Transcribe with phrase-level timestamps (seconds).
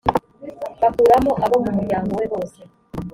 [0.81, 2.59] bakuramo abo mu muryango we bose